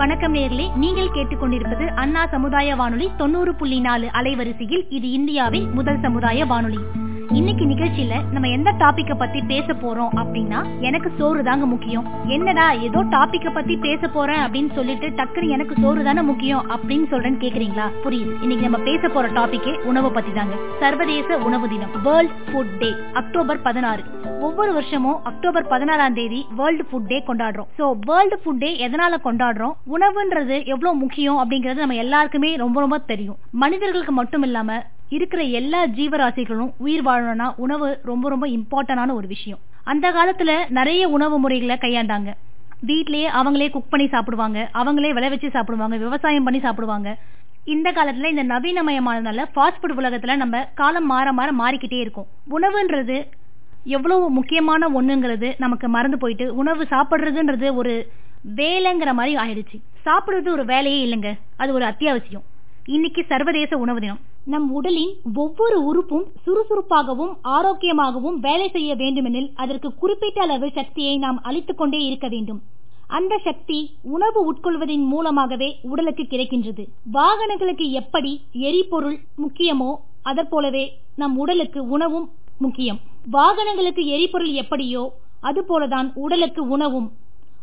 வணக்கம் 0.00 0.34
நேர்களே. 0.34 0.76
நீங்கள் 0.76 1.10
கேட்டுக்கொண்டிருப்பது 1.14 1.86
அண்ணா 1.86 2.26
சமுதாய 2.26 2.76
வானொலி 2.76 3.10
தொண்ணூறு 3.16 3.54
புள்ளி 3.54 3.80
நாலு 3.80 4.06
அலைவரிசையில் 4.06 4.86
இது 4.88 5.10
இந்தியாவின் 5.10 5.70
முதல் 5.70 6.00
சமுதாய 6.00 6.44
வானொலி. 6.44 6.78
இன்னைக்கு 7.32 7.64
நிகழ்ச்சியில 7.64 8.30
நம்ம 8.32 8.48
எந்த 8.48 8.72
டாபிக்க 8.72 9.14
பத்தி 9.18 9.42
பேச 9.42 9.66
போறோம் 9.66 10.08
அப்படின்னா 10.14 10.80
எனக்கு 10.80 11.12
சோறு 11.18 11.42
தாங்க 11.42 11.66
முக்கியம். 11.66 12.06
என்னடா 12.26 12.70
ஏதோ 12.70 13.02
டாபிக்க 13.02 13.54
பத்தி 13.54 13.76
பேச 13.76 14.08
போறேன் 14.08 14.40
அப்படின்னு 14.40 14.74
சொல்லிட்டு 14.74 15.08
டக்குனு 15.08 15.48
எனக்கு 15.48 15.74
சோறு 15.80 16.04
தானே 16.04 16.20
முக்கியம் 16.20 16.70
அப்படின்னு 16.70 17.06
சொல்றேன்னு 17.12 17.42
கேக்குறீங்களா? 17.44 17.86
புரியுது. 18.04 18.32
இன்னைக்கு 18.40 18.68
நம்ம 18.68 18.78
பேச 18.78 19.08
போற 19.08 19.28
டாபிக்கே 19.28 19.78
உணவு 19.80 20.12
பத்தி 20.12 20.32
தாங்க. 20.32 20.54
சர்வதேச 20.80 21.38
உணவு 21.38 21.68
தினம் 21.68 22.02
வேர்ல்ட் 22.02 22.30
ஃபுட் 22.52 22.78
டே 22.78 22.94
அக்டோபர் 23.12 23.62
பதினாறு. 23.62 24.02
ஒவ்வொரு 24.40 24.72
வருஷமும் 24.72 25.24
அக்டோபர் 25.24 25.66
பதினாறாம் 25.66 26.14
தேதி 26.14 26.46
வேர்ல்டு 26.56 26.84
ஃபுட் 26.92 27.06
டே 27.06 27.24
கொண்டாடுறோம். 27.26 27.66
சோ 27.78 27.98
வேர்ல்டு 28.00 28.40
ஃபுட் 28.44 28.58
டே 28.58 28.88
எதனால 28.88 29.16
கொண்டாடுறோம்? 29.24 29.72
உணவுன்றது 29.86 30.64
எவ்வளவு 30.64 30.98
முக்கியம் 30.98 31.38
அப்படிங்கறது 31.38 31.74
நம்ம 31.74 31.94
எல்லாருக்குமே 31.94 32.56
ரொம்ப 32.56 32.80
ரொம்ப 32.80 32.98
தெரியும். 32.98 33.36
மனிதர்களுக்கு 33.50 34.12
மட்டும் 34.12 34.42
இல்லாம 34.42 34.82
இருக்கிற 35.10 35.42
எல்லா 35.42 35.86
ஜீவராசிகளும் 35.86 36.72
உயிர் 36.78 37.04
வாழணும்னா 37.04 37.52
உணவு 37.56 38.00
ரொம்ப 38.02 38.28
ரொம்ப 38.28 38.46
இம்பார்ட்டன்டான 38.46 39.12
ஒரு 39.12 39.26
விஷயம். 39.26 39.58
அந்த 39.84 40.10
காலத்துல 40.10 40.70
நிறைய 40.70 41.08
உணவு 41.08 41.38
முறைகளை 41.38 41.76
கையாண்டாங்க. 41.76 42.34
வீட்லயே 42.86 43.28
அவங்களே 43.40 43.70
குக் 43.70 43.90
பண்ணி 43.90 44.08
சாப்பிடுவாங்க. 44.08 44.70
அவங்களே 44.74 45.12
விளை 45.12 45.28
வச்சு 45.28 45.50
சாப்பிடுவாங்க. 45.50 45.96
விவசாயம் 45.96 46.44
பண்ணி 46.44 46.60
சாப்பிடுவாங்க. 46.60 47.18
இந்த 47.64 47.92
காலத்துல 47.92 48.24
இந்த 48.24 48.44
நவீனமயமானதுனால 48.44 49.44
ஃபாஸ்ட் 49.54 49.80
ஃபுட் 49.80 49.98
உலகத்துல 49.98 50.36
நம்ம 50.36 50.64
காலம் 50.74 51.06
மாற 51.06 51.32
மாற 51.32 51.52
மாறிக்கிட்டே 51.52 52.00
இருக்கும். 52.00 52.26
உணவுன்றது 52.50 53.28
எவ்வளவு 53.84 54.30
முக்கியமான 54.30 54.88
ஒண்ணுங்கிறது 54.88 55.54
நமக்கு 55.58 55.88
மறந்து 55.88 56.18
போயிட்டு 56.18 56.54
உணவு 56.54 56.86
சாப்பிடுறதுன்றது 56.90 57.74
ஒரு 57.74 58.12
வேலைங்கிற 58.56 59.12
மாதிரி 59.12 59.36
ஆயிடுச்சு. 59.36 59.78
சாப்பிடுறது 60.06 60.48
ஒரு 60.48 60.64
வேலையே 60.64 61.06
இல்லைங்க. 61.06 61.38
அது 61.56 61.72
ஒரு 61.72 61.84
அத்தியாவசியம். 61.84 62.46
இன்னைக்கு 62.84 63.24
சர்வதேச 63.28 63.76
உணவு 63.76 64.00
தினம். 64.00 64.20
நம் 64.46 64.66
உடலின் 64.70 65.12
ஒவ்வொரு 65.34 65.78
உறுப்பும் 65.84 66.26
சுறுசுறுப்பாகவும் 66.44 67.32
ஆரோக்கியமாகவும் 67.56 68.38
வேலை 68.38 68.68
செய்ய 68.68 68.94
வேண்டுமெனில் 68.94 69.48
அதற்கு 69.54 69.94
குறிப்பிட்ட 69.94 70.40
அளவு 70.42 70.70
சக்தியை 70.70 71.18
நாம் 71.18 71.38
அளித்துக் 71.42 71.78
கொண்டே 71.78 72.00
இருக்க 72.04 72.28
வேண்டும். 72.28 72.60
அந்த 73.10 73.34
சக்தி 73.38 73.78
உணவு 74.02 74.40
உட்கொள்வதன் 74.50 75.04
மூலமாகவே 75.12 75.68
உடலுக்கு 75.82 76.22
கிடைக்கின்றது. 76.22 76.84
வாகனங்களுக்கு 77.10 77.90
எப்படி 77.90 78.32
எரிபொருள் 78.68 79.18
முக்கியமோ 79.36 79.90
அதற்போலவே 80.24 80.84
நம் 81.14 81.36
உடலுக்கு 81.36 81.88
உணவும் 81.88 82.28
முக்கியம். 82.60 83.00
வாகனங்களுக்கு 83.30 84.06
எரிபொருள் 84.06 84.52
எப்படியோ 84.52 85.02
அதுபோலதான் 85.42 86.08
உடலுக்கு 86.14 86.68
உணவும். 86.68 87.08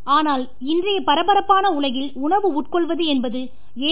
ஆனால் 0.08 0.44
இன்றைய 0.74 1.00
பரபரப்பான 1.02 1.70
உலகில் 1.70 2.12
உணவு 2.26 2.50
உட்கொள்வது 2.62 3.06
என்பது 3.06 3.42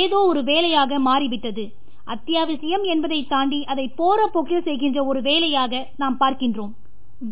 ஏதோ 0.01 0.19
ஒரு 0.19 0.43
வேலையாக 0.43 0.99
மாறிவிட்டது. 0.99 1.65
அத்தியாவசியம் 2.13 2.83
என்பதை 2.93 3.19
தாண்டி 3.33 3.59
அதை 3.73 3.85
போற 3.99 4.27
போக்கில் 4.33 4.65
செய்கின்ற 4.67 4.99
ஒரு 5.11 5.21
வேலையாக 5.27 5.73
நாம் 6.01 6.17
பார்க்கின்றோம். 6.19 6.73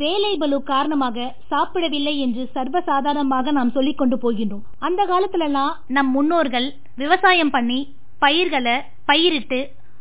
வேலை 0.02 0.32
பலு 0.42 0.58
காரணமாக 0.64 1.26
சாப்பிடவில்லை 1.52 2.14
என்று 2.26 2.44
சர்வசாதாரணமாக 2.56 3.52
நாம் 3.58 3.74
சொல்லிக் 3.78 4.00
கொண்டு 4.02 4.18
போகின்றோம். 4.24 4.64
அந்த 4.80 5.02
காலத்துலலாம் 5.12 5.74
நம் 5.88 6.12
முன்னோர்கள் 6.16 6.68
விவசாயம் 7.02 7.54
பண்ணி 7.56 7.80
பயிர்களை 8.20 8.76
பயிரிட்டு 9.06 9.60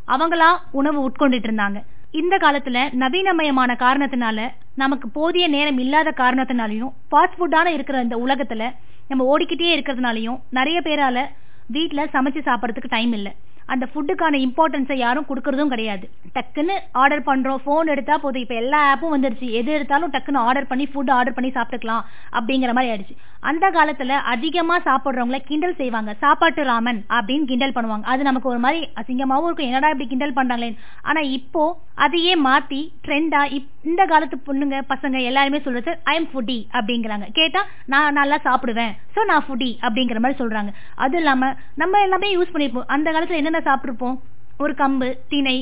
அவங்களா 0.08 0.50
உணவு 0.80 0.98
உட்கொண்டுட்டு 1.08 1.48
இருந்தாங்க 1.48 1.80
இந்த 2.20 2.34
காலத்துல 2.36 2.78
நவீனமயமான 3.02 3.70
காரணத்தினால 3.84 4.48
நமக்கு 4.74 5.06
போதிய 5.08 5.44
நேரம் 5.48 5.78
இல்லாத 5.78 6.08
காரணத்தினாலையும் 6.22 6.92
ஃபாஸ்ட் 7.10 7.38
ஃபுட்டான 7.38 7.68
இருக்கிற 7.76 8.02
இந்த 8.02 8.16
உலகத்துல 8.24 8.64
நம்ம 9.08 9.24
ஓடிக்கிட்டே 9.32 9.70
இருக்கிறதுனாலையும் 9.76 10.40
நிறைய 10.58 10.78
பேரால 10.84 11.18
வீட்டுல 11.76 12.00
சமைச்சு 12.14 12.40
சாப்பிடறதுக்கு 12.48 12.94
டைம் 12.96 13.12
இல்லை. 13.12 13.32
அந்த 13.72 13.84
ஃபுட்டுக்கான 13.90 14.38
இம்பார்ட்டன்ஸை 14.46 14.96
யாரும் 15.02 15.28
கொடுக்கறதும் 15.30 15.72
கிடையாது. 15.74 16.06
டக்குன்னு 16.36 16.74
ஆர்டர் 17.02 17.26
பண்ணுறோம் 17.28 17.60
ஃபோன் 17.64 17.92
எடுத்தால் 17.94 18.22
போதும். 18.24 18.44
இப்போ 18.44 18.56
எல்லா 18.62 18.80
ஆப்பும் 18.92 19.14
வந்துருச்சு. 19.14 19.48
எது 19.60 19.70
எடுத்தாலும் 19.76 20.12
டக்குன்னு 20.14 20.44
ஆர்டர் 20.48 20.70
பண்ணி 20.70 20.86
ஃபுட் 20.92 21.12
ஆர்டர் 21.18 21.36
பண்ணி 21.38 21.50
சாப்பிட்டுக்கலாம் 21.58 22.04
அப்படிங்கிற 22.38 22.72
மாதிரி 22.78 22.92
ஆயிடுச்சு. 22.92 23.16
அந்த 23.50 23.66
காலத்துல 23.76 24.16
அதிகமாக 24.32 24.80
சாப்பிட்றவங்கள 24.88 25.38
கிண்டல் 25.50 25.78
செய்வாங்க. 25.80 26.10
சாப்பாட்டு 26.24 26.64
ராமன் 26.70 27.00
அப்படின்னு 27.16 27.48
கிண்டல் 27.52 27.76
பண்ணுவாங்க. 27.76 28.06
அது 28.12 28.28
நமக்கு 28.28 28.50
ஒரு 28.52 28.60
மாதிரி 28.64 28.80
அசிங்கமாகவும் 29.00 29.48
இருக்கும். 29.48 29.70
என்னடா 29.70 29.90
இப்படி 29.94 30.08
கிண்டல் 30.12 30.36
பண்றாங்களே? 30.38 30.70
ஆனால் 31.08 31.30
இப்போ 31.38 31.64
அதையே 32.04 32.34
மாற்றி 32.46 32.80
ட்ரெண்டாக 33.06 33.52
இப் 33.56 33.70
இந்த 33.90 34.02
காலத்து 34.12 34.36
பொண்ணுங்க 34.46 34.76
பசங்க 34.92 35.16
எல்லாருமே 35.30 35.58
சொல்றது 35.64 35.92
ஐ 36.12 36.14
எம் 36.18 36.28
ஃபுட்டி 36.32 36.58
அப்படிங்கிறாங்க. 36.76 37.26
கேட்டால் 37.38 37.68
நான் 37.92 38.16
நல்லா 38.20 38.36
சாப்பிடுவேன். 38.46 38.92
ஸோ 39.14 39.20
நான் 39.30 39.44
ஃபுட்டி 39.46 39.70
அப்படிங்கிற 39.86 40.20
மாதிரி 40.24 40.40
சொல்கிறாங்க 40.42 40.70
அதுவும் 41.02 41.22
இல்லாமல் 41.22 41.56
நம்ம 41.82 42.00
எல்லாமே 42.06 42.30
யூஸ் 42.36 42.52
பண்ணியிருப்போம் 42.54 42.90
அந்த 42.96 43.08
காலத்தில் 43.14 43.40
என்னென்ன 43.40 43.61
சாப்பிட்ருப்போம் 43.68 44.18
ஒரு 44.58 44.74
கம்பு 44.78 45.08
திணை 45.28 45.56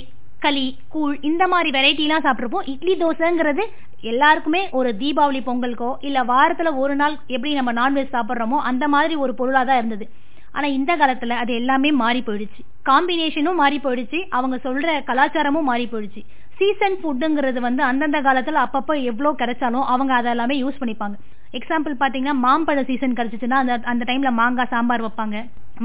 களி 0.44 0.66
கூழ் 0.88 1.14
இந்த 1.20 1.44
மாதிரி 1.46 1.70
வெரைட்டி 1.78 2.04
எல்லாம் 2.08 2.64
இட்லி 2.72 2.94
தோசைங்கிறது 3.02 3.64
எல்லாருக்குமே 4.10 4.60
ஒரு 4.70 4.90
தீபாவளி 5.00 5.40
பொங்கலுக்கோ 5.46 5.90
இல்ல 6.00 6.18
வாரத்துல 6.24 6.68
ஒரு 6.76 6.94
நாள் 6.96 7.16
எப்படி 7.26 7.50
நம்ம 7.52 7.72
நான்வெஜ் 7.72 8.14
சாப்பிட்றோமோ 8.16 8.58
அந்த 8.70 8.84
மாதிரி 8.88 9.14
ஒரு 9.16 9.34
பொருளாக 9.34 9.64
தான் 9.64 9.76
இருந்தது. 9.76 10.06
ஆனால் 10.52 10.72
இந்த 10.72 10.92
காலத்துல 10.96 11.36
அது 11.42 11.52
எல்லாமே 11.54 11.90
மாறி 11.92 12.20
போயிடுச்சு. 12.28 12.60
காம்பினேஷனும் 12.88 13.60
மாறி 13.62 13.78
போயிடுச்சு. 13.78 14.18
அவங்க 14.30 14.56
சொல்ற 14.66 14.94
கலாச்சாரமும் 15.10 15.68
மாறி 15.70 15.84
போயிடுச்சு. 15.92 16.22
சீசன் 16.58 16.96
ஃபுட்டுங்கிறது 17.02 17.60
வந்து 17.60 17.82
அந்தந்த 17.82 18.18
காலத்துல 18.20 18.62
அப்பப்போ 18.66 18.94
எவ்வளவு 19.10 19.38
கிடைச்சாலும் 19.42 19.86
அவங்க 19.92 20.12
அதெல்லாமே 20.20 20.56
யூஸ் 20.62 20.80
பண்ணிப்பாங்க. 20.80 21.16
எக்ஸாம்பிள் 21.58 21.94
பாத்தீங்கன்னா 22.02 22.34
மாம்பழ 22.46 22.82
சீசன் 22.90 23.16
கிடச்சிச்சுன்னா 23.20 23.60
அந்த 23.62 23.76
அந்த 23.92 24.04
டைம்ல 24.10 24.30
மாங்காய் 24.40 24.72
சாம்பார் 24.74 25.04
வைப்பாங்க. 25.06 25.38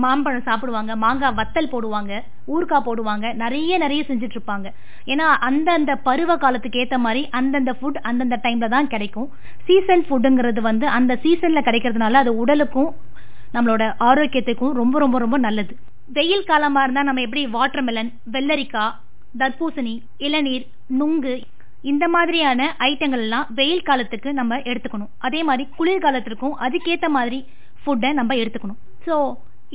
மாம்பழம் 0.03 0.45
சாப்பிடுவாங்க 0.47 0.93
மாங்காய் 1.03 1.35
வத்தல் 1.39 1.71
போடுவாங்க 1.73 2.13
ஊறுகாய் 2.53 2.85
போடுவாங்க 2.87 3.25
நிறைய 3.41 3.77
நிறைய 3.83 4.01
செஞ்சுட்டு 4.09 4.35
இருப்பாங்க 4.37 4.67
ஏன்னா 5.13 5.27
அந்தந்த 5.47 5.91
பருவ 6.07 6.31
காலத்துக்கு 6.43 6.81
ஏற்ற 6.83 6.97
மாதிரி 7.05 7.21
அந்தந்த 7.39 7.73
ஃபுட் 7.79 7.99
அந்தந்த 8.09 8.37
டைம்ல 8.45 8.67
தான் 8.75 8.91
கிடைக்கும். 8.93 9.27
சீசன் 9.67 10.05
ஃபுட்டுங்கிறது 10.07 10.61
வந்து 10.69 10.85
அந்த 10.97 11.15
சீசன்ல 11.23 11.61
கிடைக்கிறதுனால 11.67 12.21
அது 12.23 12.33
உடலுக்கும் 12.43 12.91
நம்மளோட 13.55 13.83
ஆரோக்கியத்துக்கும் 14.09 14.77
ரொம்ப 14.81 14.95
ரொம்ப 15.03 15.17
ரொம்ப 15.23 15.37
நல்லது. 15.47 15.73
வெயில் 16.17 16.47
காலமா 16.51 16.81
இருந்தா 16.85 17.03
நம்ம 17.09 17.21
எப்படி 17.27 17.43
வாட்டர்மெலன் 17.57 18.11
வெள்ளரிக்காய் 18.35 18.95
தர்பூசணி 19.41 19.93
இளநீர் 20.27 20.65
நுங்கு 20.99 21.35
இந்த 21.91 22.05
மாதிரியான 22.13 22.67
ஐட்டங்கள் 22.91 23.23
எல்லாம் 23.25 23.47
வெயில் 23.57 23.87
காலத்துக்கு 23.89 24.29
நம்ம 24.39 24.57
எடுத்துக்கணும். 24.69 25.11
அதே 25.27 25.41
மாதிரி 25.49 25.63
குளிர்காலத்திற்கும் 25.79 26.55
அதுக்கேற்ற 26.65 27.07
மாதிரி 27.17 27.39
ஃபுட்டை 27.81 28.11
நம்ம 28.19 28.35
எடுத்துக்கணும். 28.43 28.79
ஸோ 29.07 29.15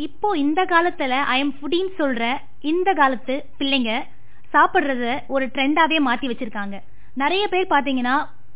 இப்போ 0.07 0.29
இந்த 0.45 0.61
காலத்துல 0.73 1.15
ஐ 1.35 1.39
எம் 1.45 1.55
ஃபுடின்னு 1.57 1.93
சொல்ற 2.01 2.25
இந்த 2.71 2.91
காலத்து 3.01 3.35
பிள்ளைங்க 3.59 3.93
சாப்பிட்றத 4.55 5.07
ஒரு 5.35 5.45
ட்ரெண்டாவே 5.55 5.99
மாத்தி 6.07 6.29
வச்சிருக்காங்க. 6.31 6.77
நிறைய 7.23 7.45
பேர் 7.53 7.73
பாத்தீங்கன்னா 7.75 8.15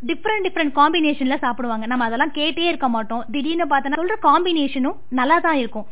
டிஃப்ரெண்ட் 0.09 0.47
டிஃப்ரெண்ட் 0.47 0.75
காம்பினேஷன்ல 0.79 1.37
சாப்பிடுவாங்க. 1.45 1.85
நம்ம 1.91 2.07
அதெல்லாம் 2.09 2.35
கேட்டே 2.39 2.65
இருக்க 2.71 2.89
மாட்டோம். 2.97 3.23
திடீர்னு 3.35 3.67
பார்த்தோன்னா 3.73 4.01
சொல்ற 4.03 4.17
காம்பினேஷனும் 4.29 4.99
நல்லா 5.19 5.39
தான் 5.47 5.59
இருக்கும். 5.63 5.87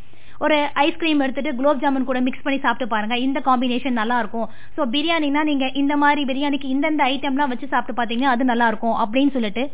ஒரு 0.44 0.56
ஐஸ்கிரீம் 0.84 1.22
எடுத்துட்டு 1.24 1.50
குலோப் 1.58 1.82
ஜாமுன் 1.82 2.08
கூட 2.10 2.20
மிக்ஸ் 2.26 2.44
பண்ணி 2.44 2.58
சாப்பிட்டு 2.64 2.92
பாருங்க. 2.94 3.16
இந்த 3.26 3.38
காம்பினேஷன் 3.48 3.98
நல்லா 4.00 4.18
இருக்கும். 4.22 4.48
ஸோ 4.76 4.84
பிரியாணினா 4.94 5.42
நீங்க 5.50 5.66
இந்த 5.82 5.96
மாதிரி 6.02 6.22
பிரியாணிக்கு 6.30 6.68
இந்தந்த 6.74 7.04
ஐட்டம்லாம் 7.12 7.52
வச்சு 7.52 7.72
சாப்பிட்டு 7.74 7.98
பாத்தீங்கன்னா 8.00 8.34
அது 8.34 8.52
நல்லா 8.52 8.68
இருக்கும் 8.72 8.96
அப்படின்னு 9.04 9.34
சொல்லிட்டு 9.36 9.64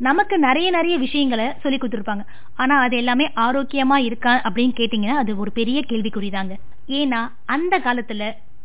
நமக்கு 0.00 0.38
நிறைய 0.38 0.70
நிறைய 0.70 0.98
விஷயங்களை 0.98 1.52
சொல்லி 1.62 1.78
கொடுத்துருப்பாங்க. 1.78 2.24
ஆனா 2.54 2.80
அது 2.80 2.96
எல்லாமே 2.96 3.32
ஆரோக்கியமா 3.36 3.96
இருக்கா 3.96 4.32
அப்படின்னு 4.46 4.74
கேட்டீங்கன்னா 4.76 5.16
அது 5.22 5.38
ஒரு 5.38 5.50
பெரிய 5.52 5.84
கேள்விக்குறிதாங்க. 5.90 6.54
ஏன்னா 6.88 7.20
அந்த 7.46 7.78
காலத்துல 7.78 8.24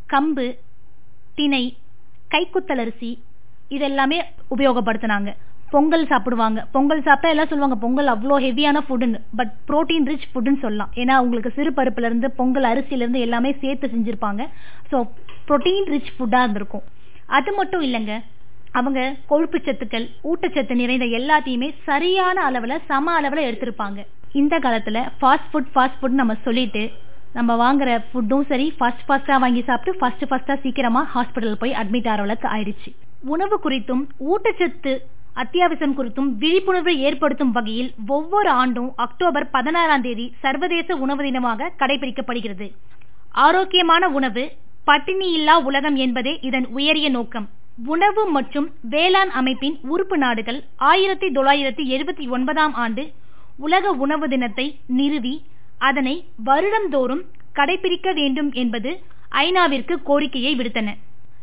கம்பு 0.10 0.48
திணை 1.38 1.64
கைக்குத்தல் 2.32 2.80
அரிசி 2.80 3.12
இதெல்லாமே 3.72 4.18
உபயோகப்படுத்தினாங்க. 4.56 5.30
பொங்கல் 5.72 6.08
சாப்பிடுவாங்க. 6.08 6.68
பொங்கல் 6.72 7.04
சாப்பிட்டா 7.04 7.30
எல்லாம் 7.30 7.48
சொல்லுவாங்க 7.48 7.76
பொங்கல் 7.76 8.08
அவ்வளோ 8.08 8.38
ஹெவியான 8.46 8.78
ஃபுட்டுன்னு 8.88 9.20
பட் 9.36 9.54
ப்ரோட்டீன் 9.70 10.08
ரிச் 10.12 10.28
ஃபுட்டுன்னு 10.32 10.62
சொல்லலாம். 10.62 10.92
ஏன்னா 10.96 11.18
உங்களுக்கு 11.18 11.52
சிறு 11.52 11.72
பருப்புல 11.72 12.10
இருந்து 12.10 12.32
பொங்கல் 12.32 12.64
அரிசியில 12.64 13.04
இருந்து 13.06 13.20
எல்லாமே 13.20 13.52
சேர்த்து 13.62 13.88
செஞ்சிருப்பாங்க. 13.88 14.42
ஸோ 14.92 14.98
ப்ரோட்டீன் 15.48 15.88
ரிச் 15.88 16.14
ஃபுட்டாக 16.18 16.44
இருந்திருக்கும். 16.44 16.84
அது 17.30 17.52
மட்டும் 17.52 17.82
இல்லைங்க 17.82 18.14
அவங்க 18.78 19.00
கொழுப்பு 19.32 19.60
சத்துக்கள் 19.66 20.06
ஊட்டச்சத்து 20.30 20.76
நிறைந்த 20.82 21.06
எல்லாத்தையுமே 21.20 21.70
சரியான 21.90 22.38
அளவுல 22.50 22.76
சம 22.90 23.14
அளவுல 23.20 23.42
எடுத்திருப்பாங்க. 23.50 24.00
இந்த 24.42 24.56
காலத்துல 24.66 25.00
ஃபாஸ்ட் 25.22 25.50
ஃபுட் 25.52 25.72
ஃபாஸ்ட் 25.74 25.98
ஃபுட் 26.02 26.20
நம்ம 26.20 26.36
சொல்லிட்டு 26.46 26.84
நம்ம 27.38 27.52
வாங்குற 27.64 27.90
ஃபுட்டும் 28.10 28.46
சரி 28.52 28.68
ஃபர்ஸ்ட் 28.78 29.04
ஃபர்ஸ்டா 29.08 29.36
வாங்கி 29.44 29.62
சாப்பிட்டு 29.70 30.00
ஃபர்ஸ்ட் 30.00 30.26
ஃபர்ஸ்டா 30.30 30.56
சீக்கிரமா 30.64 31.02
ஹாஸ்பிட்டல் 31.14 31.60
போய் 31.62 31.78
அட்மிட் 31.82 32.10
ஆகிற 32.12 32.24
அளவுக்கு 32.24 32.48
ஆயிடுச்சு. 32.56 32.90
உணவு 33.34 33.56
குறித்தும் 33.66 34.04
ஊட்டச்சத்து 34.32 34.94
அத்தியாவசியம் 35.42 35.98
குறித்தும் 35.98 36.30
விழிப்புணர்வை 36.42 36.96
ஏற்படுத்தும் 37.08 37.54
வகையில் 37.58 37.92
ஒவ்வொரு 38.08 38.50
ஆண்டும் 38.62 38.90
அக்டோபர் 39.06 39.46
பதினாறாம் 39.56 40.04
தேதி 40.08 40.26
சர்வதேச 40.42 40.96
உணவு 41.06 41.24
தினமாக 41.24 41.70
கடைபிடிக்கப்படுகிறது. 41.82 42.68
ஆரோக்கியமான 43.46 44.10
உணவு 44.18 44.44
பட்டினி 44.90 45.30
இல்லா 45.38 45.56
உலகம் 45.70 45.98
என்பதே 46.06 46.34
இதன் 46.50 46.68
உயரிய 46.78 47.10
நோக்கம். 47.10 47.48
உணவு 47.88 48.30
மற்றும் 48.30 48.74
வேளாண் 48.82 49.30
அமைப்பின் 49.30 49.80
உறுப்பு 49.84 50.18
நாடுகள் 50.18 50.64
ஆயிரத்தி 50.76 51.28
தொள்ளாயிரத்தி 51.28 51.84
எழுபத்தி 51.96 52.30
ஒன்பதாம் 52.30 52.74
ஆண்டு 52.74 53.12
உலக 53.58 53.92
உணவு 53.92 54.28
தினத்தை 54.28 54.80
நிறுவி 54.88 55.46
அதனை 55.78 56.26
வருடந்தோறும் 56.46 57.24
கடைபிடிக்க 57.56 58.14
வேண்டும் 58.14 58.52
என்பது 58.52 59.02
ஐநாவிற்கு 59.32 60.04
கோரிக்கையை 60.04 60.56
விடுத்தன. 60.56 60.90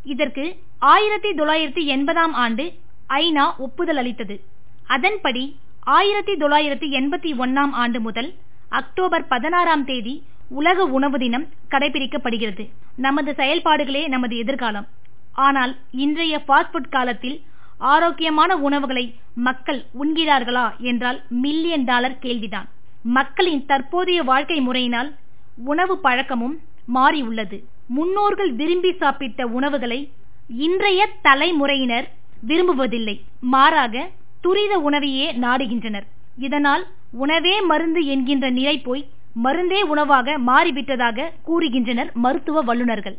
இதற்கு 0.05 0.57
ஆயிரத்தி 0.79 1.31
தொள்ளாயிரத்தி 1.31 1.85
எண்பதாம் 1.85 2.33
ஆண்டு 2.33 2.73
ஐநா 3.09 3.57
ஒப்புதல் 3.57 3.97
அளித்தது. 3.97 4.41
அதன்படி 4.87 5.57
ஆயிரத்தி 5.81 6.33
தொள்ளாயிரத்தி 6.33 6.89
எண்பத்தி 7.01 7.33
ஒன்னாம் 7.45 7.71
ஆண்டு 7.71 8.01
முதல் 8.01 8.35
அக்டோபர் 8.69 9.27
பதினாறாம் 9.27 9.85
தேதி 9.85 10.23
உலக 10.49 10.85
உணவு 10.85 11.19
தினம் 11.19 11.49
கடைபிடிக்கப்படுகிறது. 11.71 12.69
நமது 12.97 13.33
செயல்பாடுகளே 13.33 14.09
நமது 14.09 14.37
எதிர்காலம். 14.37 14.87
ஆனால் 15.39 15.73
இன்றைய 16.05 16.35
ஃபாஸ்ட்ஃபுட் 16.47 16.93
காலத்தில் 16.97 17.37
ஆரோக்கியமான 17.91 18.51
உணவுகளை 18.67 19.05
மக்கள் 19.47 19.81
உண்கிறார்களா 20.01 20.67
என்றால் 20.91 21.19
மில்லியன் 21.43 21.87
டாலர் 21.91 22.17
கேள்விதான். 22.25 22.69
மக்களின் 23.05 23.63
தற்போதைய 23.67 24.21
வாழ்க்கை 24.31 24.59
முறையினால் 24.61 25.11
உணவு 25.65 25.95
பழக்கமும் 26.07 26.57
மாறியுள்ளது 26.89 27.59
முன்னோர்கள் 27.91 28.51
விரும்பி 28.61 28.91
சாப்பிட்ட 29.03 29.41
உணவுகளை 29.59 30.01
இன்றைய 30.51 31.01
தலைமுறையினர் 31.27 32.07
விரும்புவதில்லை. 32.43 33.15
மாறாக 33.55 33.95
துரித 34.45 34.75
உணவையே 34.89 35.27
நாடுகின்றனர். 35.45 36.07
இதனால் 36.39 36.85
உணவே 37.23 37.55
மருந்து 37.71 38.01
என்கின்ற 38.15 38.47
நிலை 38.59 38.77
போய் 38.81 39.05
மருந்தே 39.37 39.81
உணவாக 39.93 40.37
மாறிவிட்டதாக 40.49 41.29
கூறுகின்றனர் 41.49 42.11
மருத்துவ 42.25 42.63
வல்லுநர்கள். 42.69 43.17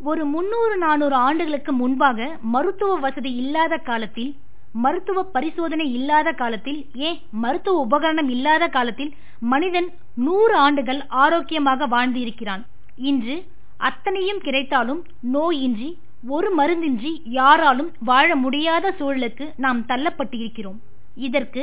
ஒரு 0.00 0.24
முன்னூறு 0.24 0.76
நானூறு 0.76 1.14
ஆண்டுகளுக்கு 1.14 1.72
முன்பாக 1.72 2.38
மருத்துவ 2.40 2.94
வசதி 2.96 3.34
இல்லாத 3.34 3.76
காலத்தில் 3.76 4.34
மருத்துவ 4.72 5.24
பரிசோதனை 5.24 5.92
இல்லாத 5.92 6.32
காலத்தில் 6.32 6.86
ஏன் 6.92 7.18
மருத்துவ 7.30 7.86
உபகரணம் 7.86 8.28
இல்லாத 8.28 8.68
காலத்தில் 8.68 9.12
மனிதன் 9.40 9.88
நூறு 10.14 10.54
ஆண்டுகள் 10.54 11.06
ஆரோக்கியமாக 11.08 11.86
வாழ்ந்து 11.86 12.20
இருக்கிறான் 12.20 12.66
இன்று 12.96 13.36
அத்தனையும் 13.78 14.38
கிடைத்தாலும் 14.38 15.04
நோயின்றி 15.32 15.90
ஒரு 16.28 16.48
மருந்தின்றி 16.56 17.22
யாராலும் 17.24 17.92
வாழ 18.04 18.36
முடியாத 18.36 18.94
சூழலுக்கு 18.98 19.52
நாம் 19.56 19.84
தள்ளப்பட்டிருக்கிறோம். 19.88 20.78
இதற்கு 21.16 21.62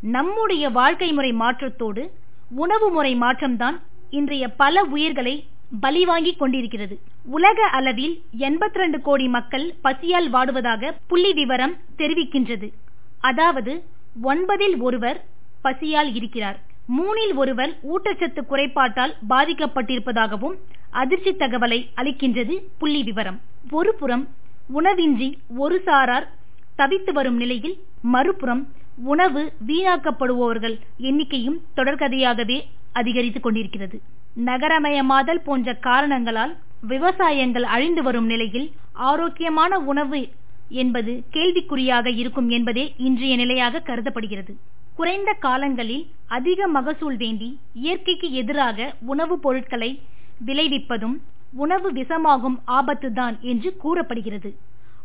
நம்முடைய 0.00 0.70
வாழ்க்கை 0.70 1.12
முறை 1.12 1.32
மாற்றத்தோடு 1.32 2.10
உணவு 2.56 2.90
முறை 2.90 3.16
மாற்றம்தான் 3.16 3.76
இன்றைய 4.10 4.48
பல 4.48 4.82
உயிர்களை 4.84 5.34
பலி 5.70 6.04
வாங்கி 6.04 6.36
கொண்டிருக்கிறது 6.36 7.00
உலக 7.24 7.62
அளவில் 7.62 8.22
எண்பத்தி 8.38 8.72
ரெண்டு 8.72 9.00
கோடி 9.00 9.28
மக்கள் 9.28 9.74
பசியால் 9.82 10.32
வாடுவதாக 10.32 10.92
புள்ளி 11.06 11.32
விவரம் 11.32 11.76
தெரிவிக்கின்றது. 11.96 12.72
அதாவது 13.20 13.84
ஒன்பதில் 14.22 14.80
ஒருவர் 14.80 15.24
பசியால் 15.62 16.14
இருக்கிறார். 16.14 16.58
மூணில் 16.96 17.34
ஒருவர் 17.34 17.78
ஊட்டச்சத்து 17.92 18.40
குறைபாட்டால் 18.50 19.14
பாதிக்கப்பட்டிருப்பதாகவும் 19.28 20.56
அதிர்ச்சி 20.90 21.32
தகவலை 21.32 21.88
அளிக்கின்றது 21.96 22.62
புள்ளி 22.78 23.02
விவரம். 23.02 23.40
ஒருபுறம் 23.70 24.28
உணவின்றி 24.72 25.38
ஒரு 25.56 25.82
சாரார் 25.84 26.28
தவித்து 26.76 27.12
வரும் 27.12 27.36
நிலையில் 27.36 27.76
மறுபுறம் 28.02 28.68
உணவு 29.04 29.52
வீணாக்கப்படுபவர்கள் 29.66 30.80
எண்ணிக்கையும் 30.98 31.60
தொடர்கதையாகவே 31.76 32.60
அதிகரித்துக் 32.92 33.42
கொண்டிருக்கிறது. 33.42 34.00
நகரமயமாதல் 34.36 35.42
போன்ற 35.42 35.74
காரணங்களால் 35.80 36.52
விவசாயங்கள் 36.82 37.66
அழிந்து 37.66 38.02
வரும் 38.02 38.26
நிலையில் 38.26 38.68
ஆரோக்கியமான 39.06 39.78
உணவு 39.84 40.20
என்பது 40.70 41.12
கேள்விக்குறியாக 41.32 42.06
இருக்கும் 42.16 42.48
என்பதே 42.48 42.94
இன்றைய 42.98 43.36
நிலையாக 43.36 43.80
கருதப்படுகிறது. 43.80 44.52
குறைந்த 44.98 45.32
காலங்களில் 45.38 46.04
அதிக 46.30 46.66
மகசூல் 46.68 47.16
வேண்டி 47.16 47.48
இயற்கைக்கு 47.74 48.32
எதிராக 48.32 48.78
உணவுப் 49.06 49.42
பொருட்களை 49.42 49.90
விளைவிப்பதும் 50.40 51.16
உணவு 51.54 51.92
விஷமாகும் 51.92 52.58
ஆபத்துதான் 52.70 53.36
என்று 53.42 53.76
கூறப்படுகிறது. 53.76 54.50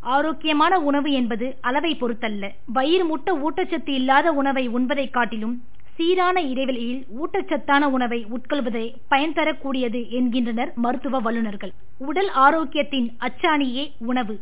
ஆரோக்கியமான 0.04 0.80
உணவு 0.80 1.12
என்பது 1.12 1.58
அளவை 1.62 1.98
பொறுத்தல்ல. 2.02 2.46
வயிறு 2.68 3.06
முட்ட 3.06 3.30
ஊட்டச்சத்து 3.36 3.90
இல்லாத 3.90 4.32
உணவை 4.32 4.70
உண்பதை 4.70 5.10
காட்டிலும் 5.10 5.56
சீரான 5.98 6.38
இடைவெளியில் 6.52 7.04
ஊட்டச்சத்தான 7.22 7.84
உணவை 7.96 8.20
உட்கொள்வதே 8.36 8.86
பயன் 9.08 9.36
தரக்கூடியது 9.38 10.00
என்கின்றனர் 10.10 10.72
மருத்துவ 10.76 11.20
வல்லுநர்கள். 11.20 11.72
உடல் 12.00 12.32
ஆரோக்கியத்தின் 12.46 13.08
அச்சாணியே 13.28 13.86
உணவு. 14.10 14.36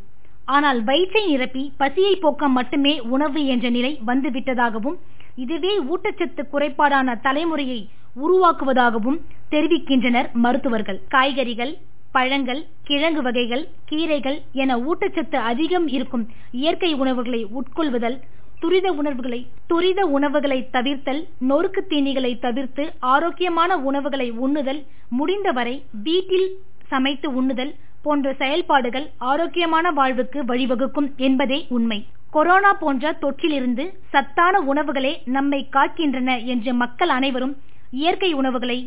ஆனால் 0.48 0.80
வயிற்றை 0.84 1.24
நிரப்பி 1.32 1.64
பசியை 1.78 2.16
போக்க 2.16 2.48
மட்டுமே 2.58 2.94
உணவு 3.16 3.42
என்ற 3.46 3.68
நிலை 3.70 3.92
வந்துவிட்டதாகவும் 4.08 4.98
இதுவே 5.44 5.74
ஊட்டச்சத்து 5.92 6.42
குறைபாடான 6.54 7.16
தலைமுறையை 7.28 7.80
உருவாக்குவதாகவும் 8.24 9.22
தெரிவிக்கின்றனர் 9.52 10.28
மருத்துவர்கள். 10.44 11.00
காய்கறிகள் 11.08 11.74
பழங்கள் 12.16 12.60
கிழங்கு 12.84 13.22
வகைகள் 13.22 13.64
கீரைகள் 13.90 14.36
என 14.64 14.76
ஊட்டச்சத்து 14.90 15.38
அதிகம் 15.52 15.88
இருக்கும் 15.88 16.26
இயற்கை 16.62 16.92
உணவுகளை 16.94 17.40
உட்கொள்வதல் 17.60 18.18
துரித 18.64 18.88
உணர்வுகளை 18.92 19.40
துரித 19.68 20.02
உணவுகளை 20.16 20.58
தவிர்த்தல் 20.76 21.20
நொறுக்கு 21.50 21.82
தீனிகளை 21.90 22.32
தவிர்த்து 22.40 22.84
ஆரோக்கியமான 23.14 23.78
உணவுகளை 23.90 24.28
உண்ணுதல் 24.46 24.80
முடிந்தவரை 25.18 25.74
வீட்டில் 26.06 26.48
சமைத்து 26.92 27.28
உண்ணுதல் 27.40 27.74
போன்ற 28.02 28.34
செயல்பாடுகள் 28.34 29.08
ஆரோக்கியமான 29.32 29.92
வாழ்வுக்கு 29.92 30.40
வழிவகுக்கும் 30.52 31.10
என்பதே 31.18 31.60
உண்மை. 31.70 32.00
கொரோனா 32.30 32.72
போன்ற 32.74 33.12
தொற்றிலிருந்து 33.22 33.84
சத்தான 34.14 34.62
உணவுகளே 34.72 35.14
நம்மை 35.36 35.60
காக்கின்றன 35.76 36.30
என்று 36.46 36.74
மக்கள் 36.74 37.10
அனைவரும் 37.10 37.54
இயற்கை 37.94 38.32
உணவுகளை 38.34 38.78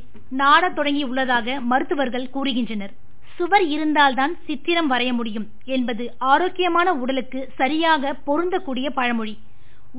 நாடத் 0.42 0.76
தொடங்கி 0.76 1.02
உள்ளதாக 1.04 1.60
மருத்துவர்கள் 1.72 2.30
கூறுகின்றனர். 2.36 2.94
சுவர் 3.38 3.66
இருந்தால்தான் 3.74 4.34
சித்திரம் 4.46 4.90
வரைய 4.90 5.12
முடியும் 5.12 5.46
என்பது 5.76 6.04
ஆரோக்கியமான 6.32 6.88
உடலுக்கு 7.02 7.40
சரியாக 7.60 8.14
பொருந்தக்கூடிய 8.26 8.88
பழமொழி. 8.98 9.34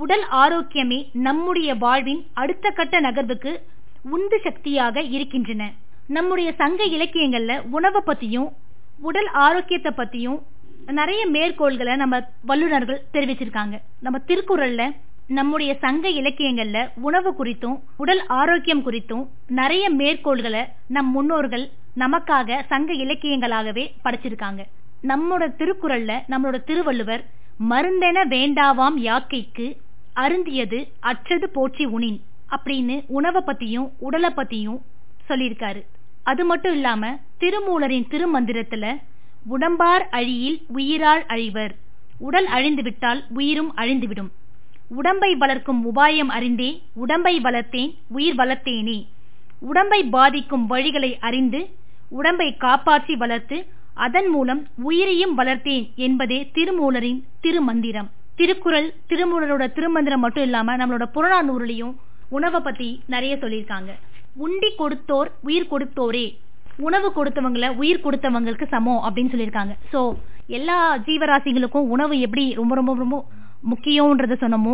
உடல் 0.02 0.26
ஆரோக்கியமே 0.44 1.00
நம்முடைய 1.28 1.70
வாழ்வின் 1.84 2.22
அடுத்த 2.42 2.70
கட்ட 2.70 2.96
நகர்வுக்கு 3.02 3.52
உந்து 4.16 4.38
சக்தியாக 4.44 5.02
இருக்கின்றன. 5.16 5.64
நம்முடைய 6.16 6.50
சங்க 6.62 6.82
இலக்கியங்கள்ல 6.96 7.54
உணவை 7.78 8.02
பத்தியும் 8.06 8.50
உடல் 9.02 9.30
ஆரோக்கியத்தை 9.46 9.92
பத்தியும் 9.98 10.40
நிறைய 11.00 11.22
மேற்கோள்களை 11.36 11.94
நம்ம 11.96 12.16
வல்லுநர்கள் 12.50 13.06
தெரிவிச்சிருக்காங்க. 13.14 13.76
நம்ம 14.06 14.18
திருக்குறள்ல 14.28 14.84
நம்முடைய 15.38 15.72
சங்க 15.84 16.08
இலக்கியங்கள்ல 16.20 16.80
உணவு 17.08 17.32
குறித்தும் 17.40 17.78
உடல் 17.98 18.22
ஆரோக்கியம் 18.42 18.84
குறித்தும் 18.86 19.24
நிறைய 19.60 19.86
மேற்கோள்களை 20.00 20.62
நம் 20.96 21.10
முன்னோர்கள் 21.16 21.66
நமக்காக 22.04 22.60
சங்க 22.72 22.94
இலக்கியங்களாகவே 23.06 23.86
படைச்சிருக்காங்க. 24.06 24.62
நம்மளோட 25.10 25.46
திருக்குறள்ல 25.60 26.14
நம்மளோட 26.32 26.58
திருவள்ளுவர் 26.70 27.24
மருந்தென 27.72 28.18
வேண்டாவாம் 28.34 28.98
யாக்கைக்கு 29.10 29.68
அருந்தியது 30.24 30.80
அற்றது 31.10 31.48
போற்றி 31.50 31.86
உணின் 31.98 32.20
அப்படின்னு 32.56 32.96
உணவை 33.18 33.42
பத்தியும் 33.46 33.88
உடலை 34.08 34.30
பத்தியும் 34.36 34.80
சொல்லியிருக்காரு. 35.30 35.82
அது 36.24 36.44
மட்டும் 36.46 36.76
இல்லாம 36.78 37.04
திருமூலரின் 37.42 38.08
திருமந்திரத்துல 38.14 38.86
உடம்பார் 39.54 40.06
அழியில் 40.10 40.58
உயிரால் 40.78 41.24
அழிவர். 41.34 41.74
உடல் 42.20 42.48
அழிந்து 42.58 42.84
விட்டால் 42.84 43.22
உயிரும் 43.40 43.72
அழிந்துவிடும். 43.76 44.30
உடம்பை 45.00 45.30
வளர்க்கும் 45.36 45.82
உபாயம் 45.90 46.32
அறிந்தே 46.38 46.70
உடம்பை 47.04 47.34
வளர்த்தேன் 47.40 47.92
உயிர் 48.18 48.38
வளர்த்தேனே. 48.42 49.00
உடம்பை 49.70 50.00
பாதிக்கும் 50.16 50.66
வழிகளை 50.70 51.12
அறிந்து 51.28 51.62
உடம்பை 52.10 52.50
காப்பாற்றி 52.58 53.16
வளர்த்து 53.16 53.58
அதன் 54.06 54.30
மூலம் 54.34 54.62
உயிரையும் 54.88 55.34
வளர்த்தேன் 55.38 55.86
என்பதே 56.08 56.40
திருமூலரின் 56.56 57.20
திருமந்திரம். 57.42 58.10
திருக்குறள் 58.40 58.88
திருமூலரோட 59.10 59.66
திருமந்திரம் 59.78 60.24
மட்டும் 60.24 60.46
இல்லாம 60.48 60.76
நம்மளோட 60.82 61.06
புறநானூறுலையும் 61.16 61.94
உணவை 62.38 62.60
பத்தி 62.68 62.90
நிறைய 63.14 63.34
சொல்லியிருக்காங்க. 63.42 63.92
உண்டி 64.46 64.70
கொடுத்தோர் 64.82 65.30
உயிர் 65.48 65.72
கொடுத்தோரே. 65.74 66.26
உணவு 66.88 67.08
கொடுத்தவங்களை 67.18 67.70
உயிர் 67.82 68.04
கொடுத்தவங்களுக்கு 68.06 68.66
சமம் 68.74 69.02
அப்படின்னு 69.06 69.34
சொல்லியிருக்காங்க. 69.34 69.74
சோ 69.94 70.02
எல்லா 70.58 70.78
ஜீவராசிகளுக்கும் 71.08 71.90
உணவு 71.96 72.16
எப்படி 72.26 72.46
ரொம்ப 72.60 72.76
ரொம்ப 72.80 72.96
ரொம்ப 73.04 73.18
முக்கியம்ன்றத 73.72 74.38
சொன்னமோ 74.44 74.74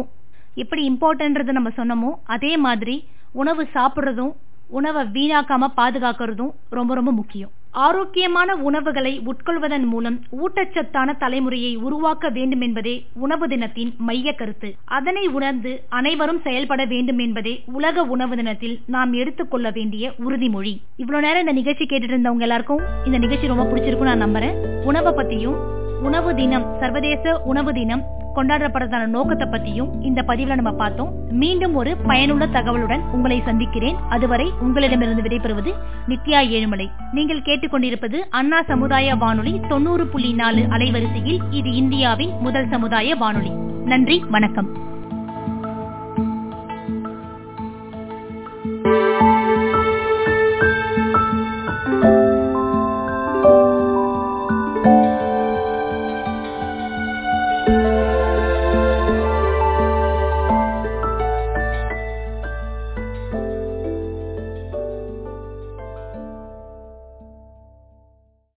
எப்படி 0.64 0.82
இம்பார்ட்டன்றத 0.92 1.52
நம்ம 1.58 1.70
சொன்னமோ 1.80 2.10
அதே 2.36 2.54
மாதிரி 2.66 2.96
உணவு 3.42 3.64
சாப்பிட்றதும் 3.76 4.34
உணவை 4.80 5.02
வீணாக்காம 5.16 5.70
பாதுகாக்கிறதும் 5.80 6.52
ரொம்ப 6.78 6.92
ரொம்ப 7.00 7.12
முக்கியம். 7.22 7.54
ஆரோக்கியமான 7.74 8.56
உணவுகளை 8.56 9.22
உட்கொள்வதன் 9.26 9.84
மூலம் 9.84 10.20
ஊட்டச்சத்தான 10.32 11.16
தலைமுறையை 11.20 11.76
உருவாக்க 11.76 12.30
வேண்டும் 12.30 12.62
என்பதே 12.62 13.06
உணவு 13.14 13.48
தினத்தின் 13.48 13.94
மைய 13.98 14.34
கருத்து. 14.34 14.76
அதனை 14.86 15.28
உணர்ந்து 15.28 15.84
அனைவரும் 15.90 16.42
செயல்பட 16.44 16.86
வேண்டும் 16.86 17.18
என்பதே 17.18 17.64
உலக 17.66 18.04
உணவு 18.04 18.36
தினத்தில் 18.36 18.80
நாம் 18.86 19.14
எடுத்துக்கொள்ள 19.14 19.70
வேண்டிய 19.70 20.12
உறுதிமொழி. 20.20 20.78
இவ்வளவு 20.98 21.26
நேரம் 21.26 21.40
இந்த 21.40 21.52
நிகழ்ச்சி 21.52 21.86
கேட்டுட்டு 21.86 22.14
இருந்தவங்க 22.14 22.40
எல்லாருக்கும் 22.40 22.82
இந்த 23.06 23.18
நிகழ்ச்சி 23.18 23.48
ரொம்ப 23.48 23.64
பிடிச்சிருக்கும் 23.64 24.16
நான் 24.16 24.24
நம்புறேன். 24.24 24.84
உணவை 24.84 25.14
பத்தியும் 25.14 25.82
உணவு 26.04 26.36
தினம் 26.36 26.66
சர்வதேச 26.80 27.42
உணவு 27.42 27.74
தினம் 27.74 28.04
கொண்டாடப்படுறதான 28.36 29.06
நோக்கத்தை 29.06 29.48
பத்தியும் 29.48 29.90
இந்த 30.02 30.24
பதிவுல 30.28 30.56
நம்ம 30.56 30.72
பார்த்தோம். 30.72 31.14
மீண்டும் 31.30 31.76
ஒரு 31.76 31.98
பயனுள்ள 31.98 32.46
தகவலுடன் 32.46 33.02
உங்களை 33.12 33.42
சந்திக்கிறேன். 33.46 33.96
அதுவரை 34.10 34.52
உங்களிடமிருந்து 34.60 35.22
விடைபெறுவது 35.22 35.74
நித்யா 36.08 36.40
ஏழுமலை. 36.40 36.88
நீங்கள் 37.12 37.42
கேட்டுக்கொண்டிருப்பது 37.42 38.18
அண்ணா 38.30 38.62
சமுதாய 38.62 39.16
வானொலி 39.16 39.62
தொண்ணூறு 39.68 40.08
புள்ளி 40.08 40.34
நாலு 40.34 40.62
அலைவரிசையில் 40.62 41.40
இது 41.50 41.74
இந்தியாவின் 41.74 42.32
முதல் 42.40 42.70
சமுதாய 42.70 43.16
வானொலி. 43.16 43.50
நன்றி 43.86 44.24
வணக்கம். 44.30 44.93